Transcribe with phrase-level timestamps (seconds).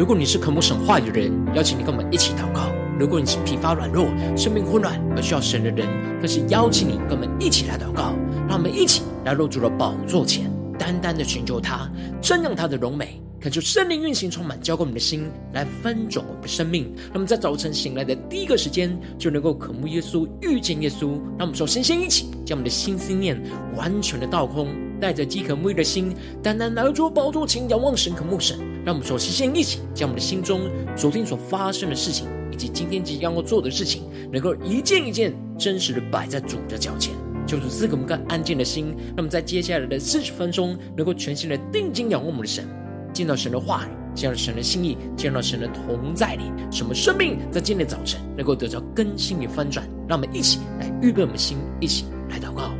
[0.00, 5.86] 如果你是渴慕神话语的人，邀请你跟我们一起祷告；如果你是疲乏软弱、生命混乱而需要神的人，
[6.18, 8.14] 更是邀请你跟我们一起来祷告。
[8.48, 11.86] 让我们一起来入主的宝座前，单单的寻求他，
[12.22, 13.20] 瞻仰他的荣美。
[13.42, 16.84] 恳求圣灵运行，充满浇灌我们的心，来翻转我们的生命。
[17.08, 21.10] 让我们在早晨醒来的第一个时间，就能够渴慕耶稣，遇见耶稣。
[21.38, 23.38] 让我们首先先一起将我们的心思念
[23.76, 28.58] 完全的倒空，带着饥渴沐浴的心，单单来到宝座前仰望神，渴慕神。
[28.90, 30.62] 让我们首先先一起将我们的心中
[30.96, 37.14] 昨天所发生的事情，以及今天即将要做的事情，能够一件一件真实的摆在主的脚前。
[37.46, 42.64] 求主赐给我们更安静的心，让我们在接下来的四十分钟，能够全心的定睛仰望我们的神。
[43.12, 49.88] 见到神的话语，见到神的心意，见到神的同在里，什么生命在今天早晨能够得到更新与翻转？
[50.08, 52.72] 让我们一起来预备我们心，一起来祷告。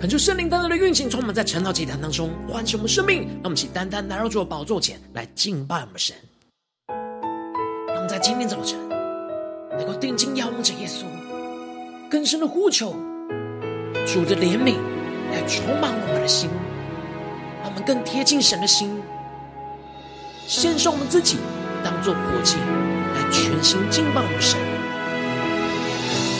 [0.00, 3.18] 恳求圣灵单单的运行，充满在晨祷祭坛当中，唤醒我们生命。
[3.18, 6.16] 让我们起单单来到主的宝座前来敬拜我们神。
[7.86, 8.78] 让我们在今天早晨
[9.76, 11.04] 能够定睛仰望着耶稣，
[12.10, 12.92] 更深的呼求
[14.06, 14.76] 主的怜悯
[15.32, 16.48] 来充满我们的心，
[17.60, 18.98] 让我们更贴近神的心，
[20.46, 21.36] 献上我们自己
[21.84, 24.58] 当作活祭来全心敬拜我们神。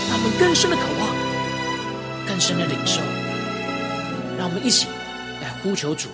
[0.09, 3.03] 让我们更深的渴望，更深的领受。
[4.41, 4.89] 让我们一起
[5.43, 6.09] 来呼求主，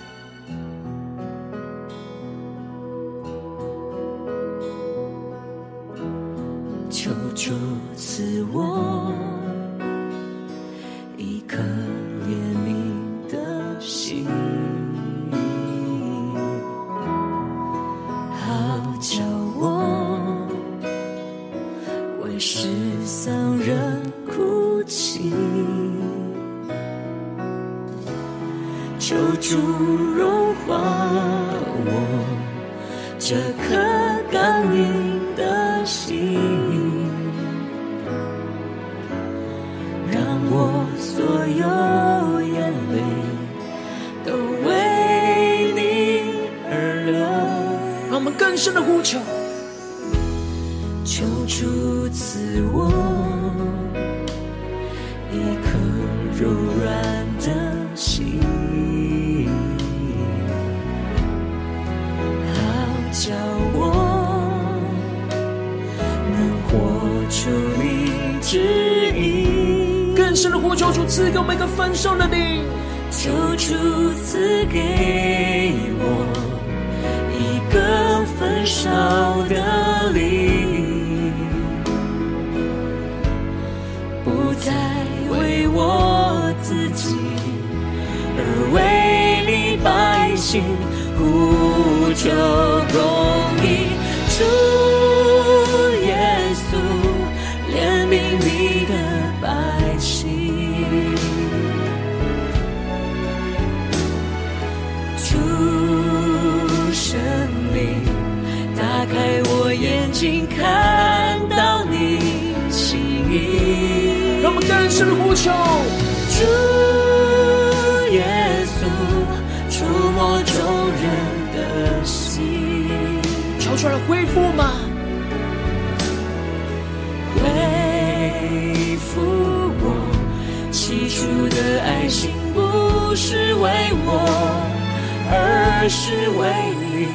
[135.89, 136.47] 是为
[136.91, 137.07] 你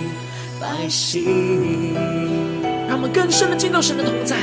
[0.60, 1.94] 百姓。
[2.88, 4.36] 让我们更深的进到神的同在，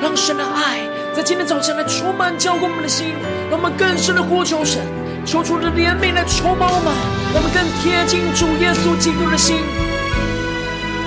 [0.00, 0.80] 让神的爱
[1.14, 3.14] 在今天早晨来充满浇灌我们的心，
[3.50, 4.80] 让我们更深的呼求神。
[5.26, 6.92] 求主的怜悯来充满我们，
[7.34, 9.56] 让我们更贴近主耶稣基督的心。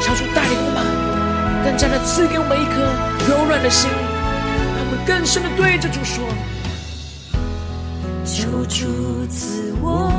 [0.01, 0.85] 求主带领我们，
[1.65, 2.81] 更加的赐给我们一颗
[3.27, 6.23] 柔软的心，让我们更深的对着主说：
[8.23, 10.11] 求主赐我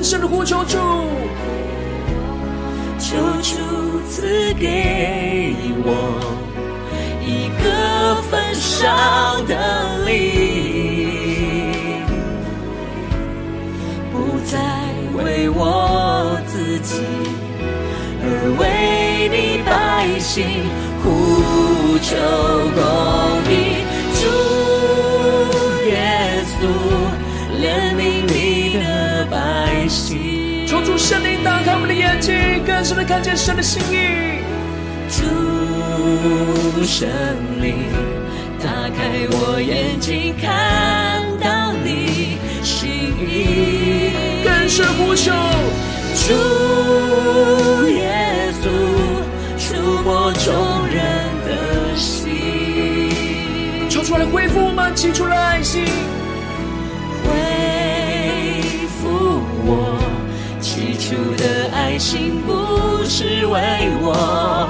[0.00, 0.78] 更深的呼求主，
[2.98, 5.52] 求主赐给
[5.84, 5.92] 我
[7.20, 8.88] 一个焚烧
[9.42, 10.16] 的灵，
[14.10, 14.58] 不再
[15.22, 17.02] 为我自己，
[18.22, 18.24] 而
[18.58, 20.64] 为你百姓
[21.04, 22.16] 呼求
[22.74, 22.80] 公
[23.52, 23.69] 义。
[31.00, 34.44] 圣灵打开我们的眼睛，更深的看见神的心意。
[35.08, 35.24] 主
[36.84, 37.08] 圣
[37.60, 37.88] 灵，
[38.62, 42.88] 打开我眼睛，看到你心
[43.18, 44.12] 意。
[44.44, 45.32] 更深呼求，
[46.14, 48.68] 主耶稣，
[49.58, 49.68] 触
[50.04, 51.02] 摸众人
[51.48, 53.08] 的心。
[53.88, 55.82] 求出来恢复我们起初的爱心，
[57.24, 57.32] 恢
[59.00, 59.08] 复
[59.64, 59.98] 我
[60.80, 61.44] 起初的
[61.74, 64.68] 爱心，不是为我。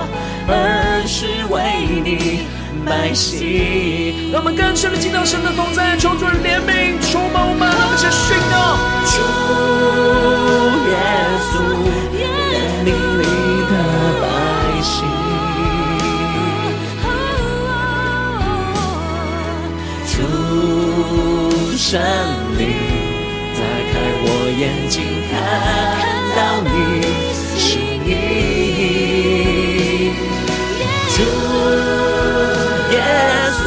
[0.48, 1.62] 而是为
[2.02, 2.40] 你
[2.84, 4.32] 百姓。
[4.32, 8.76] 让我们更深的进到神的同在，求主的怜悯充满我们，让我们先宣告：
[9.06, 9.22] 主
[10.90, 10.96] 耶
[11.46, 11.54] 稣，
[12.18, 12.18] 怜
[12.82, 12.88] 悯
[13.20, 13.24] 你
[13.70, 13.72] 的
[14.20, 14.24] 百
[14.82, 15.06] 姓。
[20.10, 20.18] 主
[21.76, 21.94] 圣，
[24.60, 25.34] 眼睛，看
[26.36, 26.68] 到你
[27.56, 28.12] 心意。
[31.08, 31.16] 主
[32.92, 32.94] 耶
[33.56, 33.62] 稣，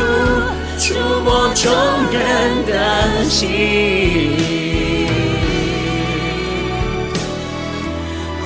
[0.78, 0.84] 触
[1.24, 1.64] 摸众
[2.12, 2.16] 人
[2.68, 2.72] 的
[3.28, 3.48] 心，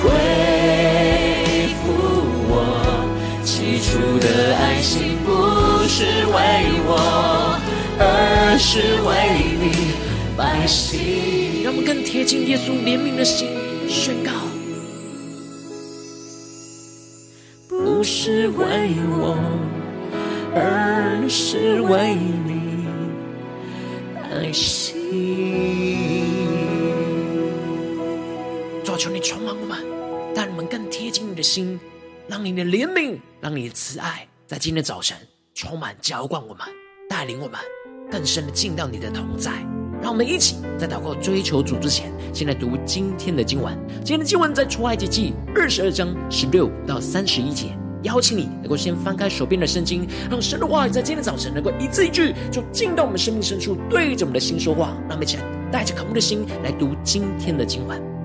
[0.00, 0.08] 恢
[1.82, 1.84] 复
[2.48, 2.50] 我
[3.44, 3.88] 起初
[4.20, 5.28] 的爱心，不
[5.86, 5.98] 是
[6.32, 6.34] 为
[6.86, 6.90] 我，
[7.98, 8.70] 而是
[9.02, 9.08] 为
[9.60, 9.92] 你
[10.38, 11.64] 百姓。
[11.64, 13.48] 让我们更贴近耶稣怜悯的心，
[13.88, 14.30] 宣告。
[17.68, 19.36] 不是为我，
[20.54, 22.14] 而是为
[22.46, 22.86] 你
[24.14, 24.96] 百姓。
[28.84, 29.84] 主，求你充满我们，
[30.36, 31.78] 让我们更贴近你的心，
[32.28, 35.16] 让你的怜悯，让你的慈爱，在今天早晨
[35.54, 36.64] 充满浇灌我们，
[37.10, 37.58] 带领我们
[38.08, 39.52] 更深的进到你的同在。
[40.08, 43.78] 让我们一起在祷告追求主之前，先来读今天的经文。
[43.96, 47.76] 今天的经文在出埃及记二十二章十六到三十一节。
[48.04, 54.96] 邀请你能够先翻开手边的圣经，让神的话语在今天早晨能够一字一句，就进到我们生命深处，对着我们的心说话。
[55.00, 58.17] 让我们一起来带着渴慕的心来读今天的经文。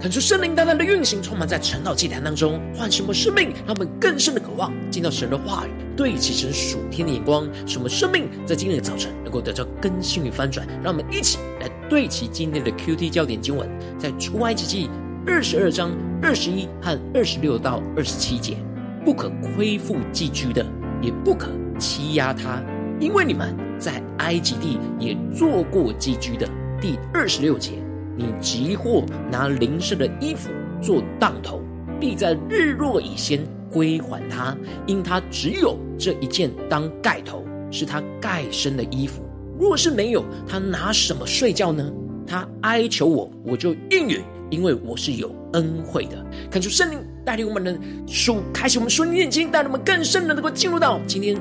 [0.00, 10.64] 看出圣灵大大的运行，充满在晨祷祭坛当中，唤醒我们生命，让我们更深的渴望见到神的话语，对齐神属天的眼光，使我们生命在今天的早晨能够得到更新与翻转。
[10.84, 14.88] 让我们一起来对齐今天的 QT 焦点经文，在出埃及记
[15.26, 15.90] 二十二章
[16.22, 18.56] 二十一和二十六到二十七节：
[19.04, 20.64] 不可亏负寄居的，
[21.02, 22.62] 也不可欺压他，
[23.00, 26.48] 因为你们在埃及地也做过寄居的。
[26.80, 27.72] 第二十六节。
[28.18, 30.50] 你急或拿邻舍的衣服
[30.82, 31.62] 做当头，
[32.00, 34.56] 必在日落以先归还他，
[34.86, 39.22] 因他只有这一件当盖头，是他盖身的衣服。
[39.58, 41.90] 若是没有，他拿什么睡觉呢？
[42.26, 44.20] 他哀求我，我就应允，
[44.50, 46.26] 因为我是有恩惠的。
[46.50, 51.40] 看出圣灵带领我们的书，开启我们属灵眼睛，带领我们更深的能够进入到今天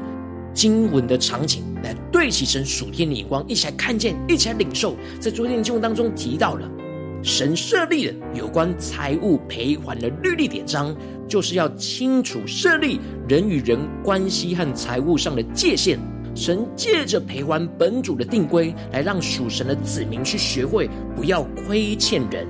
[0.54, 4.96] 经文的场景，来对齐神属天的眼光，一起来看见，一起来领受。
[5.20, 6.70] 在昨天的经文当中提到了，
[7.22, 10.96] 神设立了有关财务赔还的律例典章，
[11.28, 16.00] 就是要清楚设立人与人关系和财务上的界限。
[16.36, 22.48] 神借着赔还本主的定规，来让属神的子民去学会不要亏欠人，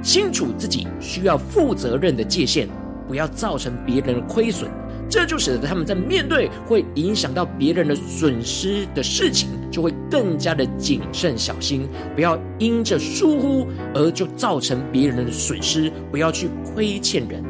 [0.00, 2.68] 清楚自己需要负责任的界限，
[3.08, 4.70] 不要造成别人的亏损。
[5.08, 17.42] 这就使得他们在面对会影响到别人的损失的事情，就会更加的谨慎小心，不要因着疏忽而就造成别人的损失，不要去亏欠人。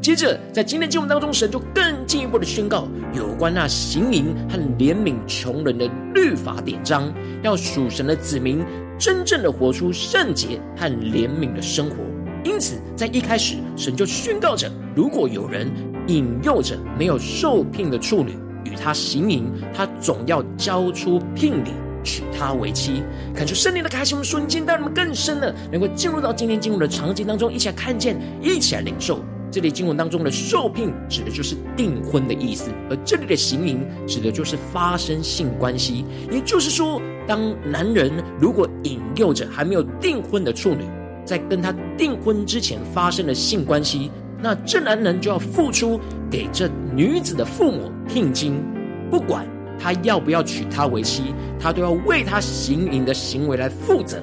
[0.00, 8.62] 接着，在今天经文当中，神就更进一步的宣告有关那行淫和怜悯穷人的律法典章，要属神的子民
[8.98, 11.96] 真正的活出圣洁和怜悯的生活。
[12.44, 15.66] 因此，在一开始，神就宣告着：如果有人
[16.08, 21.70] 引诱着没有受聘的处女与他行淫，他总要交出聘礼，
[22.04, 23.02] 娶她为妻。
[23.34, 29.24] 看出圣灵的开启，我们瞬间带我们更深的，能够进入到今天经文的场景当中，一起来看见，一起来领受。
[29.50, 36.04] 这里经文当中的受聘，指的就是订婚的意思；而这里的行淫，指的就是发生性关系。
[36.30, 40.84] 也就是说，当男人如果引诱着还没有订婚的处女，
[41.24, 44.10] 在跟他订婚之前发生了性关系。
[44.40, 45.98] 那这男人就要付出
[46.30, 48.62] 给这女子的父母聘金，
[49.10, 49.46] 不管
[49.78, 54.22] 他要不要娶她为妻，他都要为他行淫的行为来负责。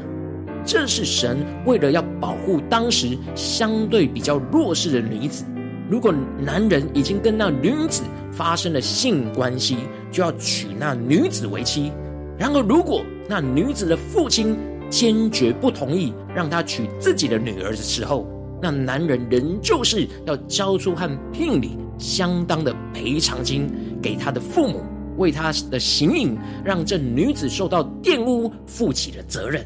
[0.64, 5.44] 这是神为了要保护当时相对比较弱势的女子。
[5.90, 9.78] 如果男人已经跟那女子发生了性关系，
[10.12, 11.92] 就要娶那女子为妻。
[12.38, 14.56] 然而，如果那女子的父亲
[14.92, 18.28] 坚决不同意让他娶自己的女儿的时候，
[18.62, 23.68] 那男人仍旧是要交出和聘礼相当的赔偿金
[24.02, 24.84] 给他的父母，
[25.18, 29.66] 为他的行淫让这女子受到玷污负起了责任。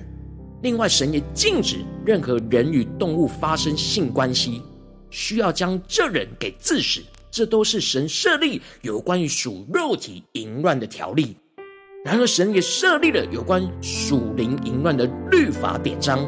[0.61, 4.61] 另外，神也禁止任何人与动物发生性关系，
[5.09, 7.01] 需要将这人给治死。
[7.31, 11.35] 这都是神设立有关于属肉体淫乱的条例。
[12.05, 16.19] 然而，神也设立了有关属灵淫乱的律法典章。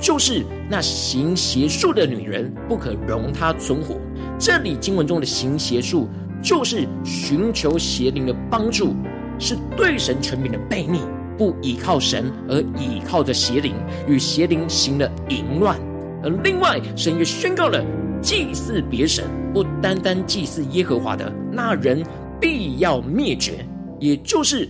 [0.00, 3.96] 就是那行邪术的女人，不可容她存活。
[4.38, 6.08] 这里经文中的行邪术，
[6.40, 8.94] 就是寻求邪灵的帮助，
[9.40, 11.00] 是对神权柄的悖逆，
[11.36, 13.74] 不依靠神而倚靠着邪灵，
[14.06, 15.76] 与邪灵行了淫乱。
[16.22, 17.84] 而另外，神也宣告了
[18.22, 22.04] 祭祀别神，不单单祭祀耶和华的那人，
[22.40, 23.66] 必要灭绝。
[23.98, 24.68] 也就是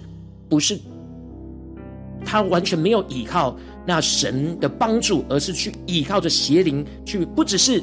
[0.49, 0.79] 不是
[2.25, 3.57] 他完全没有依靠。
[3.87, 7.83] 那神的帮助，而是去依靠着邪灵，去不只是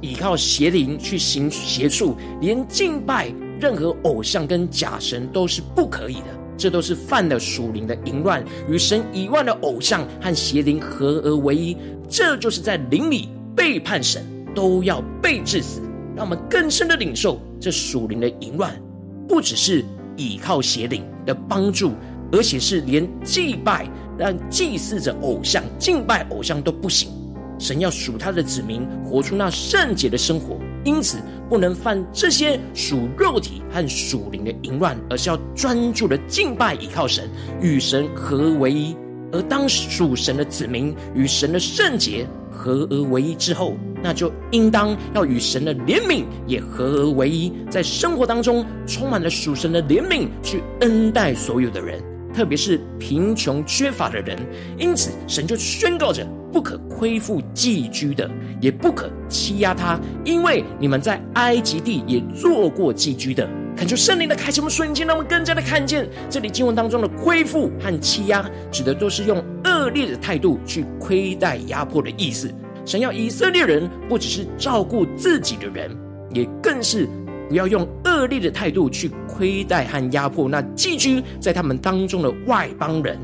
[0.00, 6.26] 依靠邪灵去行邪术，连敬拜任何偶像跟假神都是不可以的。
[6.56, 11.76] 这都是犯了属灵的淫乱，与神以外的偶像和邪灵合而为一。
[12.08, 14.24] 这就是在灵里背叛神，
[14.54, 15.80] 都要被治死。
[16.14, 18.80] 让我们更深的领受这属灵的淫乱，
[19.26, 19.84] 不只是
[20.16, 21.92] 依靠邪灵的帮助，
[22.32, 23.88] 而且是连祭拜。
[24.16, 27.10] 让祭祀着偶像、敬拜偶像都不行。
[27.58, 31.18] 神要属他的子民活出那圣洁的生活，因此
[31.48, 37.28] 不能犯这些属肉体和属灵的淫乱，而是要专注的敬拜、倚靠神，
[37.60, 38.96] 与神合为一。
[39.32, 42.24] 而当属神的子民与神的圣洁
[42.64, 52.02] 合而为一之后，那就应当要与神的怜悯也合而为一，在生活当中充满了属神的怜悯，去恩待所有的人。
[52.32, 54.38] 特别是贫穷缺乏的人，
[54.78, 58.28] 因此神就宣告着：不可亏负寄居的，
[58.62, 63.46] 也不可欺压他，因为你们在埃及地也做过寄居的。
[63.76, 72.48] 恳求圣灵的开启，我们瞬间让我们更加的看见，这里经文当中的亏负和欺压，指的都是用恶劣的态度去亏待、压迫的意思。
[72.86, 75.90] 神要以色列人不只是照顾自己的人，
[76.32, 77.08] 也更是
[77.48, 83.18] 不要用恶劣的态度去亏待和压迫那寄居在他们当中的外邦人。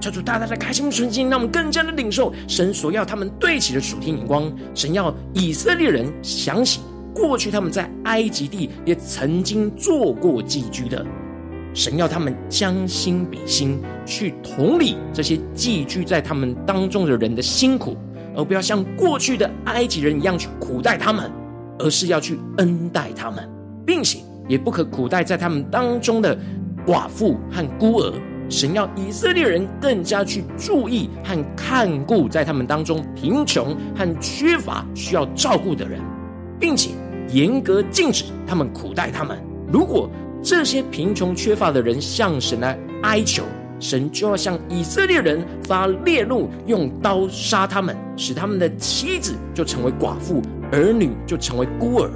[0.00, 4.50] 求主大大的开心纯心，让我们更加的领受神所要他们对齐的属天眼光。
[4.74, 6.80] 神要以色列人想起
[7.14, 11.04] 过去他们在埃及地也曾经做过寄居的。
[11.74, 17.96] 神要他们将心比心，去同理这些寄居在他们当中的人的辛苦，
[18.36, 21.30] 而不要像过去的埃及人一样去苦待他们，
[21.78, 23.48] 而是要去恩待他们，
[23.86, 26.38] 并且也不可苦待在他们当中的
[26.86, 28.12] 寡妇和孤儿。
[28.50, 35.98] 神要以色列人更加去注意和看顾在他们当中贫穷和缺乏需要照顾的人，
[36.60, 36.90] 并且
[37.32, 39.38] 严格禁止他们苦待他们。
[39.72, 40.10] 如果
[40.42, 43.44] 这些贫穷缺乏的人向神来哀求，
[43.80, 52.10] 神就要向以色列人发烈怒，用刀杀他们，使他们的妻子就成为寡妇，儿女就成为孤儿。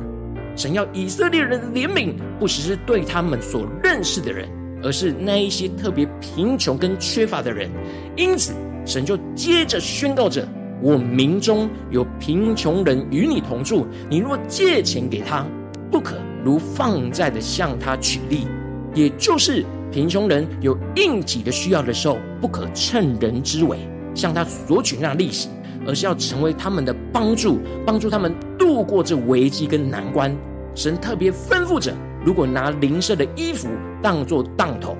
[0.55, 4.49] 神要以色列人的怜悯，不只是对他们所认识的人，
[4.83, 7.71] 而是那一些特别贫穷跟缺乏的人。
[8.17, 8.53] 因此，
[8.85, 10.47] 神就接着宣告着：
[10.83, 15.45] 我民中有贫穷人与你同住，你若借钱给他，
[15.91, 16.17] 不可。
[16.45, 18.47] 如放债的向他取利，
[18.95, 23.79] 也就是贫穷人有应急的需要的时候，不可趁人之危
[24.15, 25.49] 向他索取那利息，
[25.85, 30.33] 而是要成为他们的帮助，帮助他们度过这危机跟难关。
[30.77, 31.93] 神特别吩咐着，
[32.25, 33.69] 如果拿邻舍的衣服
[34.01, 34.97] 当作当头，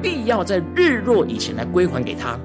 [0.00, 2.38] 必要在日落以前来归还给他。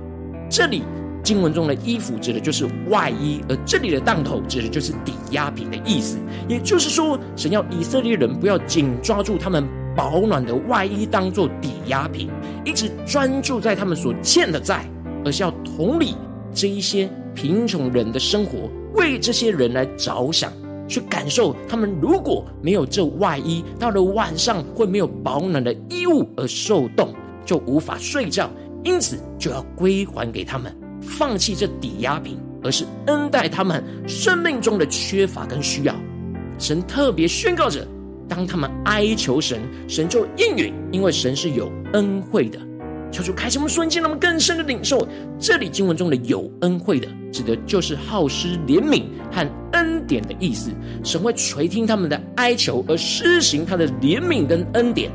[0.50, 0.84] 这里。
[1.24, 6.18] 经文中的衣服指的就是外衣，而这里的当头指的就是抵押品的意思。
[6.48, 12.30] 也就是说，神要以色列人不要紧抓住他们保暖的外衣当做抵押品，
[12.66, 14.86] 一直专注在他们所欠的债，
[15.24, 16.16] 而是要同理
[16.54, 20.52] 这一些贫穷人的生活，为这些人来着想，
[20.88, 27.14] 去感受他们如果没有这外衣，到了晚上会没有保暖的衣物而受冻，
[27.46, 28.50] 就无法睡觉，
[28.84, 30.81] 因此就要归还给他们。
[31.02, 35.96] 放弃这抵押品，而是恩待他们生命中的缺乏跟需要。
[36.58, 37.88] 神特别宣告着，
[38.30, 42.60] 当他们哀求神，神就应允，因为神是有恩惠的。
[43.12, 45.06] 求主开启我们瞬间，让我们更深的领受
[45.38, 50.72] 这里经文中的有恩惠的，指的就是好施怜悯和恩典的意思。
[51.04, 55.12] 神会垂听他们的哀求，而施行他的怜悯跟恩典。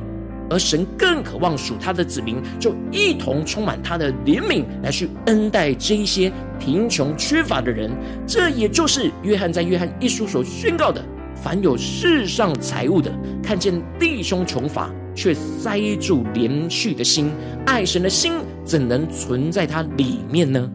[0.48, 7.90] 而神更渴望属他的子民，就一同充满他的怜悯，来去恩待这一些贫穷缺乏的人。
[8.26, 11.04] 这也就是约翰在约翰一书所宣告的：
[11.34, 13.10] 凡有世上财物的，
[13.42, 17.30] 看见弟兄穷乏，却塞住怜恤的心，
[17.66, 20.70] 爱神的心怎能存在他里面呢？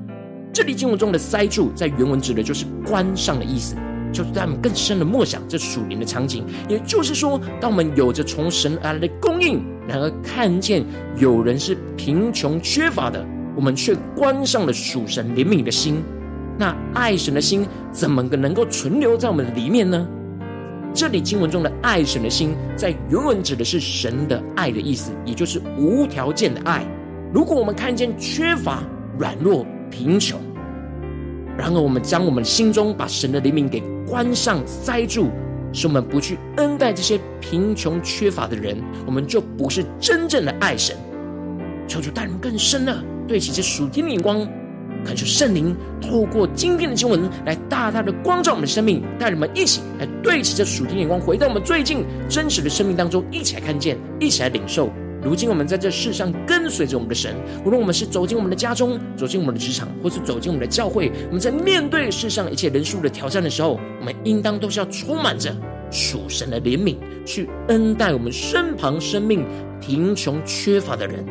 [0.53, 3.75] 这里经文中的塞住，在原文指的就是关上的意思。
[4.11, 10.83] 就是在我们更深的默想这属灵的场景，也就是说，当我们有着从神而来的供应，然而看见
[11.17, 16.03] 有人是贫穷缺乏的，我们却关上了属神怜悯的心，
[16.57, 20.07] 那爱神的心怎么个能够存留在我们里面呢？
[20.93, 26.85] 这里经文中的爱神的心，在原文指的是神的爱的意思，也就是无条件的爱。
[27.33, 28.83] 如果我们看见缺乏、
[29.17, 30.37] 软弱、贫穷，
[31.57, 35.29] 然而我们将我们心中把神的怜悯给关上塞住，
[35.73, 40.95] 使我们不去恩待这些贫穷缺乏的人，我们就不是真正的爱神。
[41.87, 44.47] 求主带领更深的对齐这属天的眼光，
[45.05, 54.89] 恳求圣灵透过今天的经文来大大的光照我们的生命，带人们一起来对齐这属天眼光，回到我们最近真实的生命当中，一起来看见，一起来领受。
[55.23, 65.55] 如今我们在这世上跟随着我们的神，无论我们是走进我们的家中，走进我们的职场，或是走进我们的教会，我们在面对世上一切人数的挑战的时候，我们应当都是要充满着
[65.91, 69.45] 属神的怜悯，去恩待我们身旁生命
[69.79, 71.23] 贫穷缺乏的人。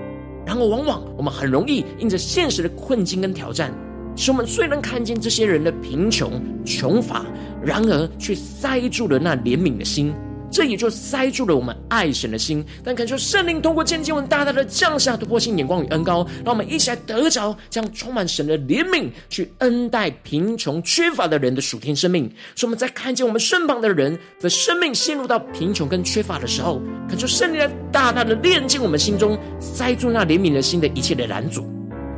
[0.47, 3.73] 然而，往往我们很容易因着现实的困境跟挑战，
[4.15, 7.27] 使我们虽然看见这些人的贫穷穷乏，
[7.61, 10.15] 然而却塞住了那怜悯的心。
[10.51, 22.25] 这也就塞住了我们爱神的心，但恳求圣灵通过今天经文大大的降下突破性眼光与恩膏，让我们一起来得着这样充满神的怜悯，去恩待贫穷缺乏的人的属天生命。
[22.57, 31.65] 所以我们在看见我们身旁的人的生命陷入到贫穷跟缺乏的时候，恳求圣灵来大大的炼净我们心中塞住那怜悯的心的一切的拦阻，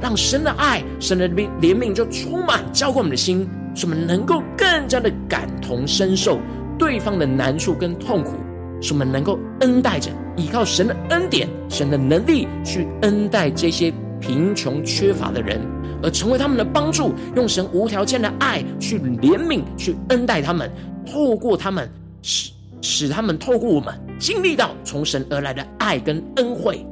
[0.00, 6.40] 让神的爱、神的怜悯就充满浇灌我们的心，使我们能够更加的感同身受。
[6.78, 8.32] 对方的难处跟痛苦，
[8.80, 15.60] 使我们能够恩待着，依靠神的恩典、神的能力去恩待这些贫穷缺乏的人，
[16.02, 20.70] 而成为他们的帮助，用神无条件的爱去怜悯、去恩待他们，
[21.06, 21.88] 透过他们
[22.22, 26.84] 使使他们透过我们经历到从神而来的爱跟恩惠，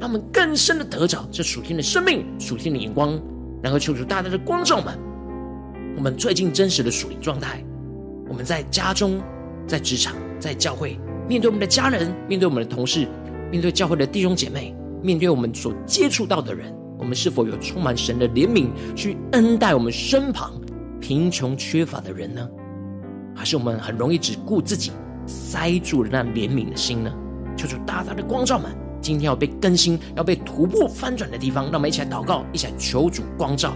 [0.00, 3.20] 他们更深的得着这属天的生命、属天的眼光，
[3.62, 4.98] 然后求主大大的光照们，
[5.96, 7.64] 我们最近真实的属灵状态，
[8.28, 9.20] 我们在家中、
[9.66, 13.06] 在职场、在教会，面对我们的家人，面对我们的同事，
[13.50, 16.74] 面对教会的弟兄姐妹，面对我们所接触到的人。
[16.98, 20.58] 我们是否有充满神的怜悯，去恩待我们身旁
[20.98, 22.48] 贫穷缺乏的人呢？
[23.34, 24.92] 还是我们很容易只顾自己，
[25.26, 27.12] 塞住了那怜悯的心呢？
[27.54, 28.70] 求主大大的光照们，
[29.02, 33.74] 今天要被更新、要被突破翻转的地方，让我们一起来祷告，一起来求主光照。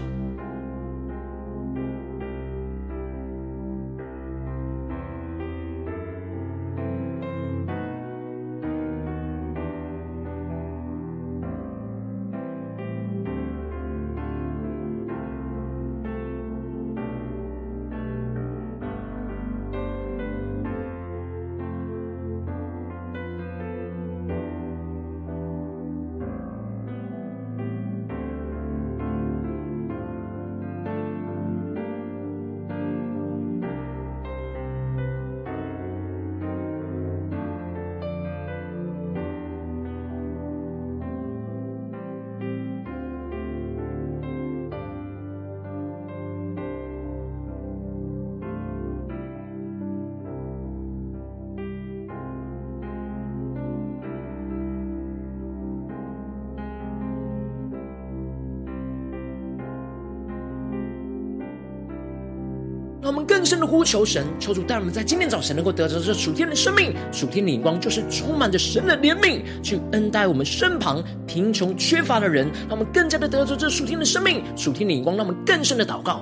[63.01, 72.47] 让我们更深的呼求神，求主带我们在今天早晨能够得着这属天的生命、属天的眼光，就是充满着神的怜悯，去恩待我们身旁贫穷缺乏的人。
[72.69, 76.21] 让我们更加的得着这属天的生命、属天的眼光，让我们更深的祷告。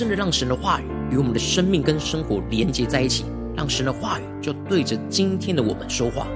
[0.00, 6.26] 深的让神的话语与我们的生命跟生活连接在一起，让神的话语就对着今天的我们说话。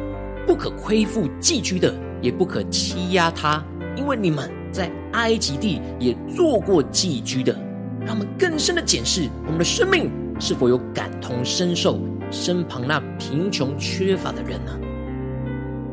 [0.47, 3.65] 不可亏负寄居的，也不可欺压他，
[3.97, 7.59] 因为你们在埃及地也做过寄居的。
[8.05, 11.99] 让我们更深的检视我们的生命是否有感同身受
[12.31, 14.79] 身旁那贫穷缺乏的人呢？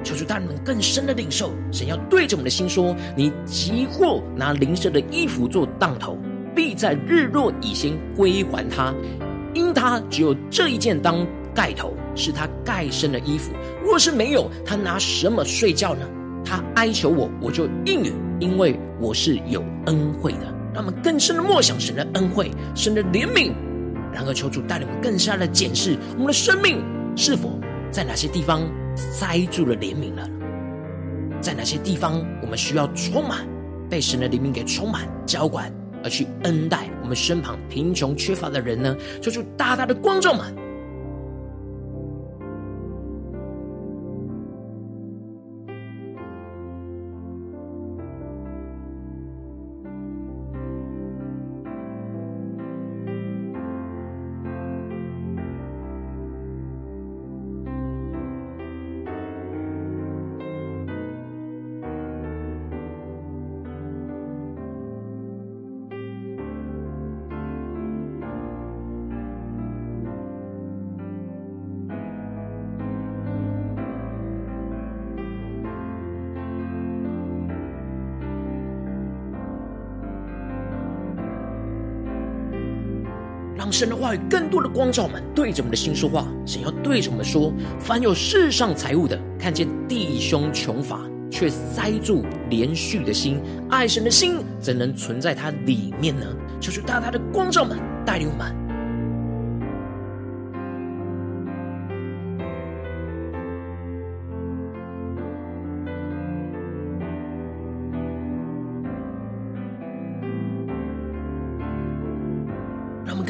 [0.04, 6.18] 求主带领我们更深的领受，神要对着我们的心说：你急或拿邻舍的衣服做当头。
[6.56, 8.94] 必在日落以前归还他，
[9.54, 13.52] 因他只有这一件当盖头，是他盖身的衣服。
[13.84, 16.08] 若是没有，他拿什么睡觉呢？
[16.44, 20.54] 他哀求我，我就应允，因为我是有恩惠的。
[20.74, 23.52] 让我们更深的默想神的恩惠，神的怜悯。
[24.14, 26.84] 然而，求主带领我们更加的检视我们的生命，
[27.16, 27.60] 是否
[27.92, 28.62] 在哪些地方
[28.96, 30.28] 塞住了怜悯了？
[31.42, 33.48] 在哪些地方我们需要充满
[33.90, 35.72] 被神的怜悯给充满浇灌？
[36.04, 38.96] 而去恩待我们身旁贫穷缺乏的人呢？
[39.22, 40.54] 求主大大的光照们，
[83.72, 86.28] 神的话语更多的光照们，对着我们的心说话。
[86.46, 96.26] 神要对着我们说：凡有世上财物的，看见弟兄穷乏，却塞住连续的心，爱神的心怎能存在他里面呢？
[96.60, 98.61] 求主大大的光照们，带领我们。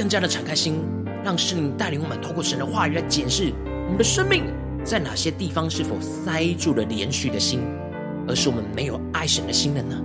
[0.01, 0.81] 更加的敞开心，
[1.23, 3.53] 让圣灵带领我们，透过神的话语来检视
[3.85, 4.45] 我们的生命，
[4.83, 7.59] 在哪些地方是否塞住了连续的心，
[8.27, 9.95] 而是我们没有爱神的心了呢？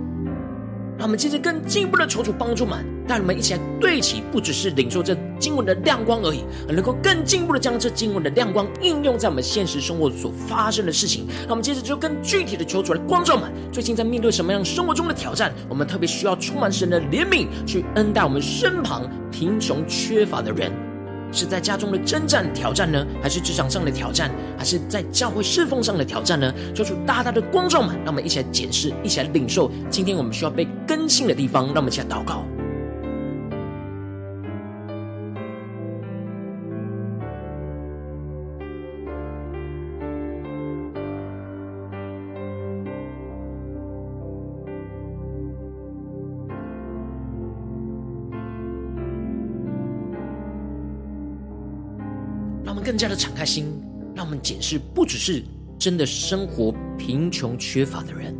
[0.97, 11.27] 让我们接着更进一步的求主帮助们，带我们一起来对齐，不只是领受这经文的亮光而已，而能够更进一步的将这经文的亮光应用在我们现实生活所发生的事情。
[11.43, 15.53] 那我们接着就更具体的求主来光照们，最近在面对什么样生活中的挑战？
[15.69, 20.86] 我们特别需要充满神的怜悯，去恩待我们身旁贫穷缺乏的人。
[21.31, 26.53] 是在家中的征战挑战呢，还是职场上的挑战，还是在教会侍奉上的挑战呢？
[26.73, 29.71] 求主大大的光照们，让我们一起来检视，一起来领受。
[29.89, 32.43] 今天我们需要被更新的地方，让我们一起来祷告。
[52.97, 53.79] 更加的敞开心，
[54.15, 55.43] 让我们检视，不只是
[55.77, 58.35] 真的生活贫穷缺乏的人，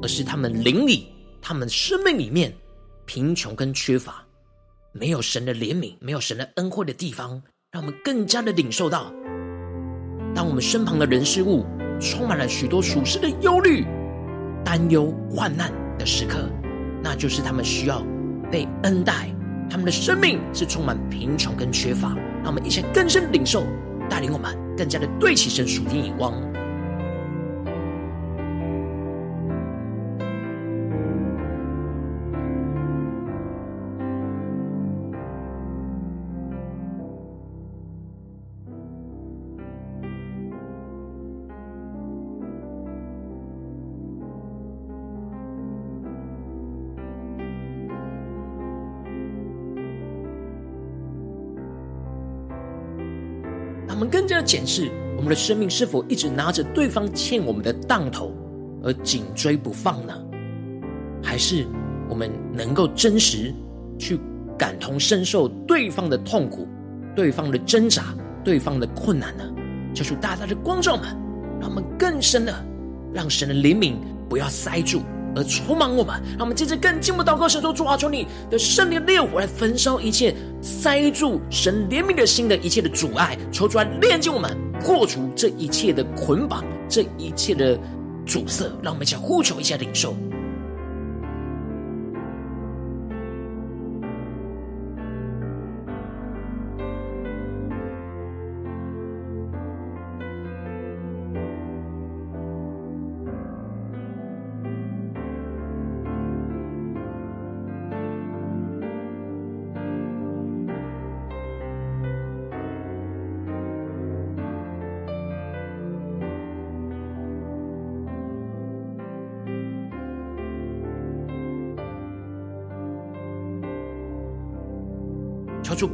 [0.00, 1.08] 而是他们灵里、
[1.42, 2.50] 他们生命里面
[3.04, 4.24] 贫穷跟缺乏，
[4.92, 7.42] 没有神的怜悯、没有神的恩惠的地方，
[7.72, 9.12] 让我们更加的领受到，
[10.34, 11.66] 当我们身旁的人事物
[12.00, 13.84] 充满了许多属世的忧虑、
[14.64, 16.48] 担忧、患难的时刻，
[17.02, 18.02] 那就是他们需要
[18.50, 19.28] 被恩待。
[19.68, 23.64] 他们的生命是充满贫穷跟缺乏，让我们一起更深领受，
[24.08, 26.34] 带领我们更加的对齐神属天眼光。
[53.94, 58.34] 我们更加的检视我们的生命是否一直拿着对方欠我们的当头
[58.82, 60.12] 而紧追不放呢？
[61.22, 61.64] 还是
[62.08, 63.54] 我们能够真实
[63.98, 64.18] 去
[64.58, 66.68] 感同身受对方的痛苦、
[67.14, 69.44] 对方的挣扎、对方的困难呢？
[69.94, 71.04] 求主大大的光照们，
[71.60, 72.52] 让我们更深的
[73.12, 73.94] 让神的怜悯
[74.28, 75.02] 不要塞住。
[75.34, 87.78] 而充满我们，让我们接着更进一步祷告，神说：主啊，求你的圣灵烈火来焚烧一切塞住神怜悯的心的一切的阻碍，求主来炼净我们，破除这一切的捆绑，这一切的
[88.26, 90.14] 阻塞，让我们一起呼求一下领受。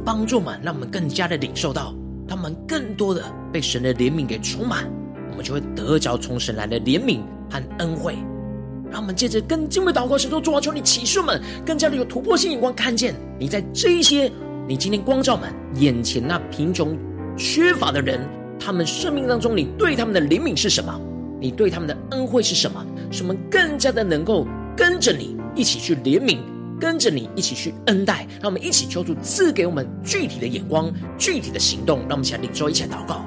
[0.03, 1.93] 帮助们，让我们更加的领受到，
[2.27, 4.91] 他们更多的被神的怜悯给充满，
[5.29, 8.15] 我们就会得着从神来的怜悯和恩惠。
[8.91, 14.29] 让我们借着更进一步祷告，神说：主啊，求你启示们，更加的有突破性眼光，看见你在这一些
[14.67, 16.97] 你今天光照们眼前那贫穷
[17.37, 18.19] 缺乏的人，
[18.59, 20.99] 他们生命当中，你对他们的怜悯是什么？
[21.39, 22.85] 你对他们的恩惠是什么？
[23.11, 26.39] 使我们更加的能够跟着你一起去怜悯。
[26.81, 33.23] 跟着你一起去恩待，让我们一起求主赐给我们具体的眼光、具体的行动，让我们一起来领受，一起来祷告。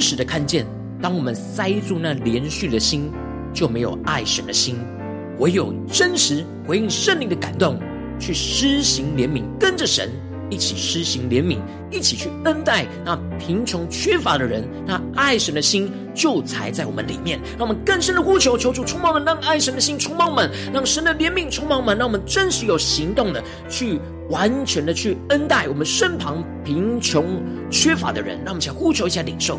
[0.00, 0.64] 真实的看见，
[1.02, 3.12] 当我们塞住那连续的心，
[3.52, 4.76] 就没有爱神的心；
[5.38, 7.78] 唯有真实回应圣灵的感动，
[8.18, 10.08] 去施行怜悯，跟着神
[10.48, 11.58] 一起施行怜悯，
[11.90, 14.66] 一起去恩待那贫穷缺乏的人。
[14.86, 17.38] 那爱神的心就才在我们里面。
[17.58, 24.00] 让我们更深的呼求，求主充满我们，让爱神的心充满我们，让神的怜悯充满我们，让我们真实有行动的去。
[24.30, 29.58] 完全的去恩待我们身旁贫穷缺乏的人，让我们想呼求一下领受。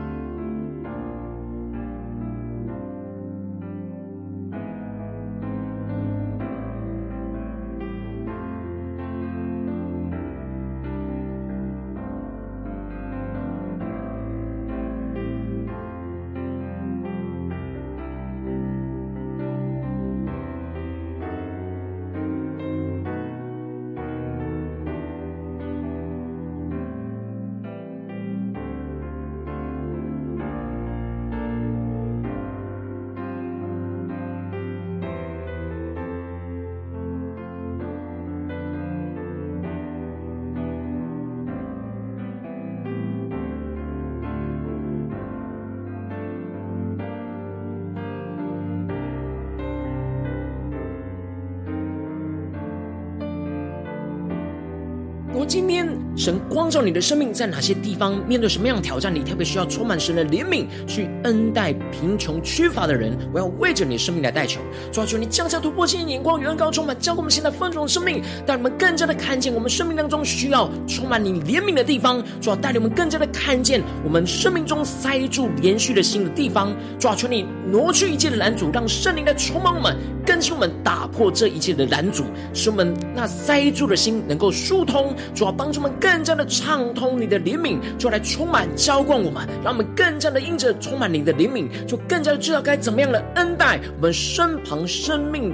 [55.51, 55.85] 今天
[56.15, 59.13] 神光照你的生命，在哪些地方面对什么样的挑战？
[59.13, 63.17] 你特别需要充满神的怜悯，去恩待贫穷缺乏的人。
[63.33, 64.61] 我要为着你的生命来代求，
[64.93, 72.23] 抓住，你降下突破性的眼光，远高充满，将我们现在丰盛的生命，带你们更加的看见我们生命当中需要充满你怜悯的地方。
[72.39, 76.73] 主啊，带领我们更加的看见我们生命中塞住连续的心的地方。
[76.97, 79.97] 抓住，你挪去一切的拦阻，让圣灵来充满我们，
[80.41, 82.23] 是我们，打破这一切的拦阻，
[82.53, 85.13] 使我们那塞住的心能够疏通。
[85.35, 95.53] 主要帮助我们更加的畅通你的怜悯，就来充满浇灌我们，让我们更加的因着充满你的怜悯，就更加的知道该怎么样的恩待我们身旁生命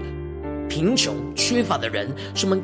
[0.69, 2.62] 贫穷缺乏的人，使我们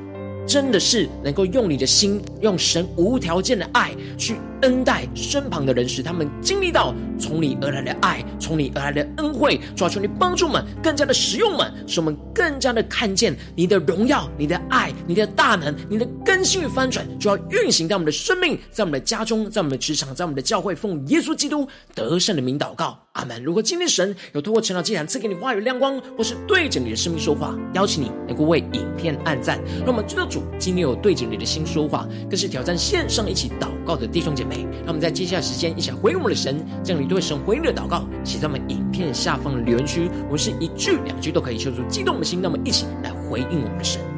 [0.48, 4.36] 真的是能够用你的心，用神无条件的爱去。
[4.62, 9.60] 恩待身旁的人，使他们经历到从你而来的爱，从你而来的恩惠。
[9.76, 23.42] 主啊，求你帮助们更加的使用们，使我们更加的看见你的荣耀、你的爱、你的大能、你的更新与翻转，就要运行在我们的生命，在我们的家中，在我们的职场，在我们的教会，奉耶稣基督得胜的名祷告，阿门。
[23.44, 34.68] 如果今天神有透过晨祷祭坛赐给你话语亮光，或是对着你的生命说话，邀请你能够为影片按赞，让我们知道主今天有对着你的心说话，更是挑战线上一起祷告的弟兄姐妹。
[34.80, 40.10] 让我们在接下来时间一起来回应我们的神，将你对神回应的祷告写在我们影片下方的留言区。
[40.26, 44.13] 我们是一句两句都可以说出激动的心，那么一起来回应我们的神。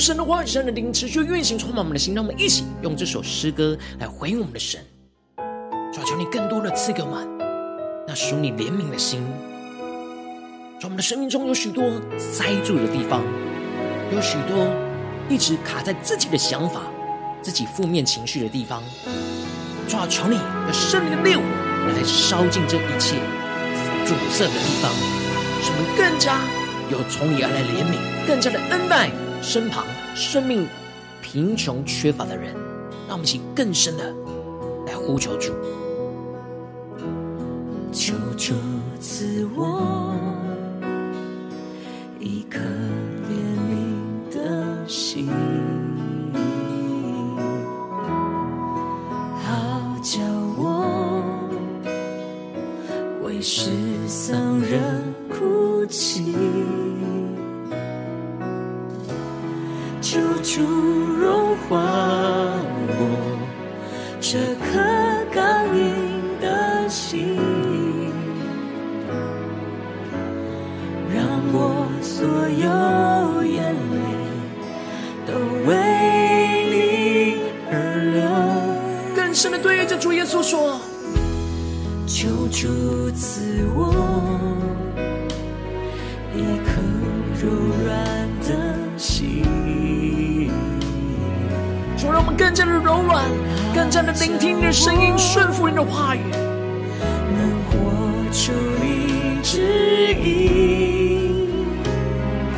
[0.00, 2.14] 神的话语、神的灵持续运行，充满我们的心。
[2.14, 4.80] 让我们一起用这首诗歌来回应我们的神。
[5.92, 7.28] 主啊，求你更多的赐给我们
[8.06, 9.22] 那属你怜悯的心。
[10.80, 11.84] 在我们的生命中有许多
[12.18, 13.22] 塞住的地方，
[14.10, 14.66] 有许多
[15.28, 16.82] 一直卡在自己的想法、
[17.42, 18.82] 自己负面情绪的地方。
[19.86, 21.42] 主啊，求你用圣灵的烈火
[21.88, 23.16] 来烧尽这一切
[24.06, 24.90] 阻塞的地方，
[25.62, 26.40] 使我们更加
[26.90, 29.10] 有从你而来怜悯，更加的恩待。
[29.42, 29.84] 身旁
[30.14, 30.66] 生命
[31.22, 32.54] 贫穷缺乏的人，
[33.08, 34.14] 让我们一起更深的
[34.86, 35.52] 来呼求主，
[37.92, 38.54] 求主
[39.00, 40.14] 赐我
[42.20, 42.58] 一颗
[43.28, 43.32] 怜
[43.68, 45.28] 悯的心，
[49.42, 50.20] 好叫
[50.56, 51.42] 我
[53.24, 53.70] 为失
[54.06, 56.34] 丧人哭泣。
[60.52, 61.78] 主融化
[62.88, 63.00] 我
[64.20, 64.82] 这颗
[65.32, 65.80] 刚硬
[66.40, 67.38] 的心，
[71.14, 73.96] 让我所有眼泪
[75.24, 75.34] 都
[75.68, 75.70] 为
[76.68, 76.74] 你
[77.70, 77.72] 而
[78.12, 78.18] 流。
[79.14, 80.80] 更深的对着主耶稣说：
[82.08, 84.49] 求主赐我
[92.50, 93.24] 更加的柔软，
[93.72, 96.20] 更加的聆听你的声音，顺服你的话语。
[97.30, 97.78] 能活
[98.32, 98.50] 出
[98.82, 101.46] 你旨意，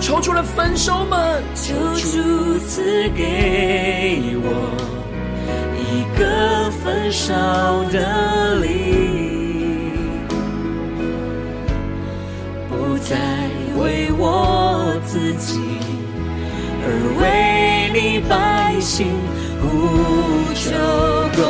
[0.00, 2.82] 抽出了分手们，就如此
[3.14, 4.48] 给我
[5.76, 7.34] 一个分手
[7.92, 9.92] 的理
[12.66, 13.14] 不再
[13.76, 15.60] 为我自己，
[16.80, 16.88] 而
[17.20, 19.08] 为你百姓。
[19.62, 20.70] 呼求
[21.36, 21.40] 公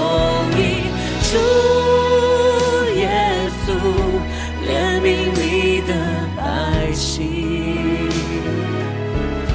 [0.56, 0.60] 义。
[1.32, 1.34] 主
[2.98, 3.02] 耶
[3.64, 3.66] 稣，
[4.68, 5.90] 怜悯你的
[6.36, 8.10] 百姓。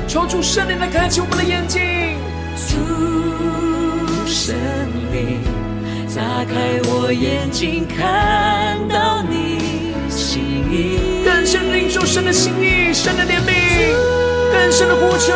[0.08, 2.18] 求主圣灵来开启我们的眼睛，
[2.68, 4.56] 主圣
[5.14, 5.40] 灵
[6.16, 10.42] 打开我眼睛，看到你心
[10.72, 13.94] 意，更深领受神的心意，神的怜悯，
[14.52, 15.32] 更深的呼求，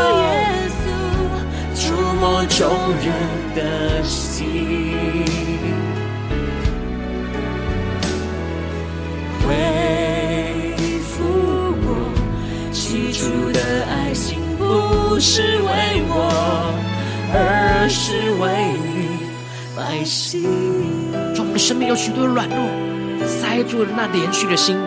[2.22, 2.69] 耶稣触摸众
[2.99, 3.07] 人
[3.55, 4.45] 的心，
[9.43, 9.49] 恢
[11.01, 11.24] 复
[11.82, 11.86] 我
[12.72, 13.59] 起初的
[13.89, 14.38] 爱心。
[14.59, 16.74] 不是为我，
[17.34, 18.45] 而是为
[18.84, 19.17] 你
[19.76, 20.43] 百姓。
[21.34, 22.57] 主，我们的生命有许多软弱，
[23.26, 24.78] 塞住了那连续的心。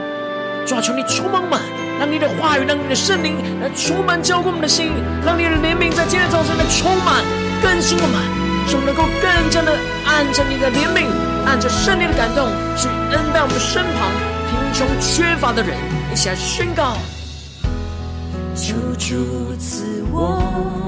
[0.64, 1.60] 主啊，求你充满满，
[1.98, 4.92] 让你的话语，让你的圣灵来充满浇灌我们的心，
[5.24, 7.24] 让你的怜悯在今天早晨来充满
[7.62, 8.20] 更新我们，
[8.66, 11.06] 使我们能够更加的按着你的怜悯，
[11.46, 14.10] 按着圣灵的感动，去恩待我们身旁
[14.50, 15.76] 贫穷缺乏的人，
[16.12, 16.96] 一起来宣告。
[18.54, 20.83] 求主赐我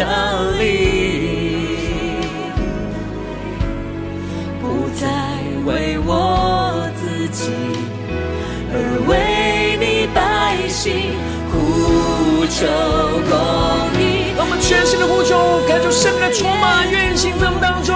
[0.00, 0.80] 烧的灵。
[5.66, 7.50] 为我自己，
[8.72, 8.74] 而
[9.06, 11.12] 为你百姓
[11.52, 12.66] 呼求
[13.28, 13.32] 公
[14.00, 14.32] 义。
[14.36, 15.36] 让我们全心的呼求，
[15.68, 17.94] 开出生命的充满，运行在我们当中，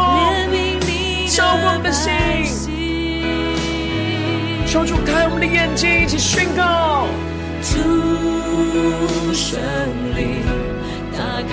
[1.26, 2.12] 浇灌我们的心。
[4.66, 7.06] 求主开我们的眼睛，一起宣告：
[7.62, 7.72] 主
[9.32, 9.58] 圣
[10.14, 10.52] 灵，打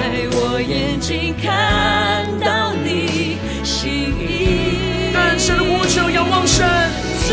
[0.02, 3.88] 开我眼睛，看到你心
[4.18, 5.14] 意。
[5.14, 6.68] 更深的呼求，仰望神，
[7.28, 7.30] 主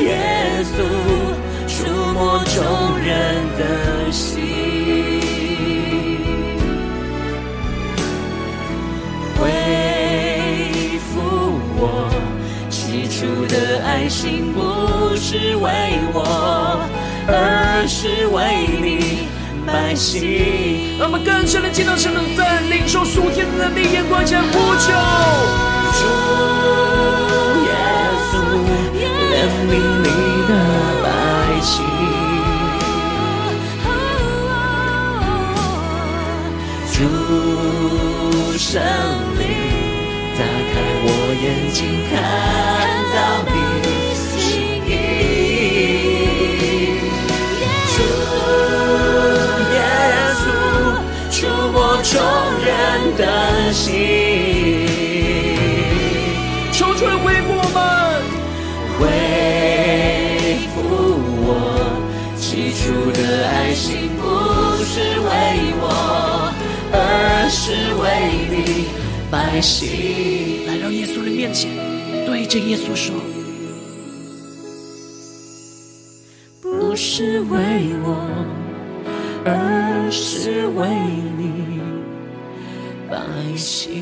[0.00, 0.76] 耶稣，
[1.68, 1.84] 触
[2.14, 4.40] 摸众人的心，
[9.36, 9.40] 恢
[11.12, 11.12] 复
[11.76, 12.08] 我
[12.70, 15.68] 起初的爱心，不是为
[16.14, 16.88] 我，
[17.28, 19.11] 而是为你
[19.66, 20.98] 百姓。
[20.98, 24.92] 让我们更深的进到神的在领受属天的能力，眼光前呼求。
[25.98, 26.02] 主
[27.66, 27.70] 耶
[28.30, 28.32] 稣，
[29.30, 29.34] 怜
[29.68, 29.70] 悯
[30.02, 30.08] 你
[30.48, 30.50] 的
[31.02, 31.06] 百
[31.60, 31.84] 姓。
[36.94, 36.98] 主
[38.56, 38.80] 圣
[39.38, 39.42] 灵，
[40.36, 40.72] 打开
[41.04, 41.06] 我
[41.42, 41.78] 眼睛，
[42.10, 42.12] 看
[43.12, 43.18] 到
[43.50, 43.54] 你
[52.12, 52.20] 众
[52.62, 53.88] 人的心。
[56.70, 57.80] 求主恢复我们，
[58.98, 59.00] 恢
[60.74, 60.76] 复
[61.46, 61.48] 我
[62.36, 62.82] 起初
[63.12, 64.22] 的爱心不
[64.84, 65.30] 是为
[65.80, 65.84] 我，
[66.92, 67.62] 而是
[68.02, 68.04] 为
[68.50, 68.56] 你
[69.30, 70.66] 百姓。
[70.66, 71.70] 来到耶稣的面前，
[72.26, 73.14] 对着耶稣说：
[76.60, 77.56] 不是为
[78.04, 78.06] 我，
[79.46, 80.86] 而是为
[83.52, 83.92] 你百姓。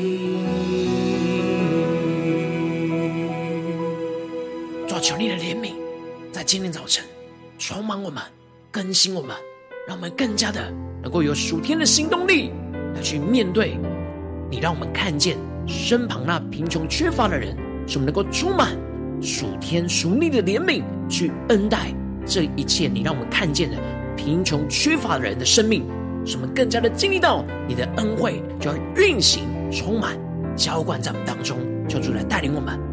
[4.87, 5.73] 主，求你的怜悯，
[6.31, 7.03] 在今天早晨
[7.59, 8.23] 充满我们。
[8.71, 9.35] 更新我们，
[9.85, 10.71] 让我们更加的
[11.03, 12.51] 能够有属天的行动力
[12.95, 13.77] 来去面对
[14.49, 15.37] 你，让我们看见
[15.67, 17.53] 身旁那贫穷缺乏的人，
[17.85, 18.77] 使我们能够充满
[19.21, 21.93] 属天属灵的怜悯，去恩待
[22.25, 23.77] 这一切你让我们看见的
[24.15, 25.83] 贫穷缺乏的人的生命，
[26.25, 30.17] 使我们更加的经历到你的恩惠就要运行充满
[30.55, 31.57] 浇灌在我们当中，
[31.87, 32.90] 求主来带领我们。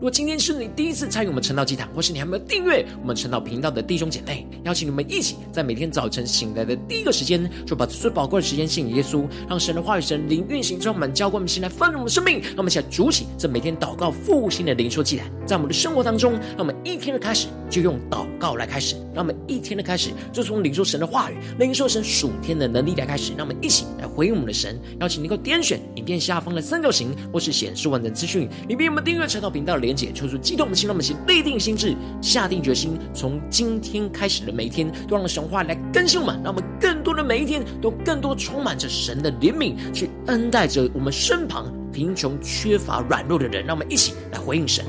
[0.00, 12.40] 如果今天是你第一次参与我们晨祷祭坛，或是你还没有订阅我们晨祷频道的弟兄姐妹，邀请你们一起在每天早晨醒来的第一个时间，就把最宝贵的时间献给耶稣，让神的话语、神灵运行充满，浇灌我们心来丰盛我们生命。
[12.40, 23.34] 让我们一起来筑起这每天祷告复兴的灵修祭坛，在我们的生活当中，让我们一天的开始就用祷告来开始，让我们一天的开始就从领受神的话语、领受神属天的能力来开始。
[23.36, 30.70] 让我们一起来回应我们的神，邀请你能够点选影片下方的三角形，或是显示完整资讯里面我们订阅晨祷频道的连结，求主激动。
[30.70, 43.66] 的心让我们先立定心智，下定决心，从今天开始的每一天，都让神话来更新我们，让我们更多的每一天，都更多充满着神的怜悯，去恩待着我们身旁贫穷、缺乏、软弱的人。
[43.66, 44.84] 让我们一起来回应神。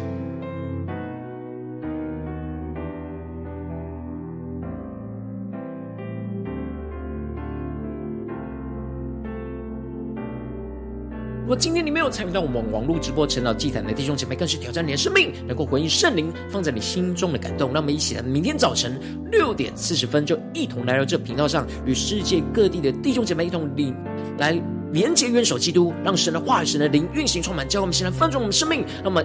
[11.51, 17.71] 果今天你没有参与到我们网络直播晨祷祭坛的弟兄姐妹，更是挑战你的生命，能够回应圣灵放在你心中的感动。
[17.73, 18.97] 那我们一起来，明天早晨
[19.29, 23.93] 六点四十分，就一同来到这频道上，与世界各地的弟兄姐妹一同领
[24.37, 24.57] 来
[24.93, 28.85] 连接、元首基督，让神的话语、神的灵运行充满，教我们现在丰盛我们生命。
[29.03, 29.21] 那么。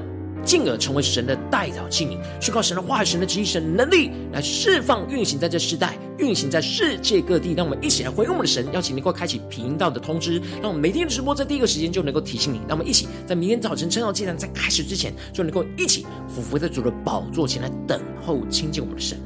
[0.46, 7.52] 进而成为神的代表器皿，去靠神的话语、神的旨意、神的能力来释放、运行在这世代，运行在世界各地。
[7.54, 12.58] 让我们一起来回应我们的神，邀请你能够开启频道的通知，让我们每天的直播在第一个时间就能够提醒你。
[12.68, 19.18] 让我们一起在明天早晨晨祷祭坛在开始之前，就能够一起俯伏在主的宝座前来等候亲近我们的神。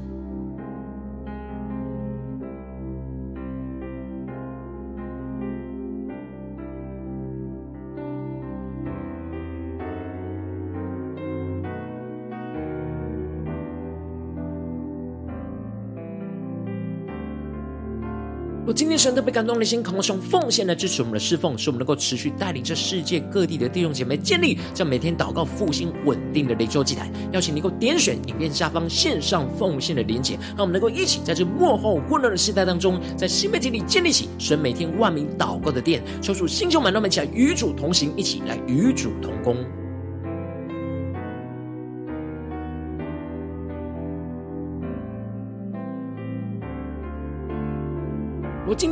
[18.73, 27.11] 今天神特别感动的心，渴望用奉献来支持我们的侍奉，使我们能够持续带领这世界各地的弟兄姐妹建立这每天祷告复兴稳定的灵修祭坛。
[27.33, 36.03] 邀请你能够点选影片下方线上奉献的连结，让我们能够一起在这幕后混乱的时代当中，在新媒体里建立起神每天万名祷告的殿。
[36.23, 39.57] 抽出星球们，让我们一起来与主同行，一起来与主同工。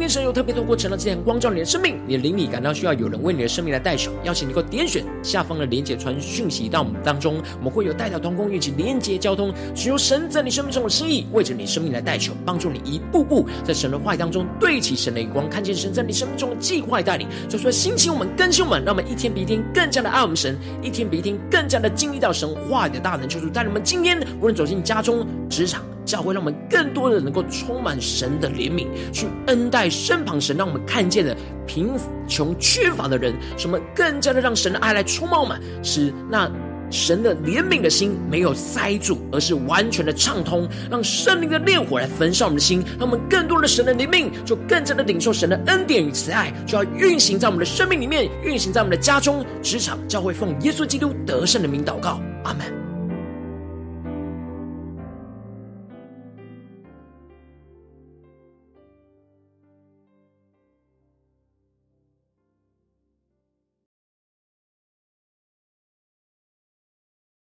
[0.08, 25.82] 天神又特别透过成了这样光照你的生命，你的灵里感到需要有人为你的生命来代求，邀请你能够点选下方的连结传讯息到我们当中，我们会有代祷同工一起连结交通，寻求神在你生命中的心意，为着你生命来代求，帮助你一步步在神的话语当中对齐神的眼光，看见神在你生命中的计划带领，就说兴起我们更新我们，让我们一天比一天更加的爱我们神，一天比一天更加的经历到神话语的大能，求主带领我们今天无论走进家中、职场。
[26.08, 31.36] 教会让我们更多的能够充满神的怜悯，去恩待身旁神，让我们看见的
[31.66, 31.90] 贫
[32.26, 36.50] 穷缺乏的人，什么更加的让神的爱来充满我们，使那
[36.90, 52.87] 神的怜悯的心没有塞住，而是完全的畅通，让圣灵的烈火来焚烧我们的心，让我们更多的神的怜悯，就更加的领受神的恩典与慈爱，就要运行在我们的生命里面，运行在我们的家中、职场、教会，奉耶稣基督得胜的名祷告，阿门。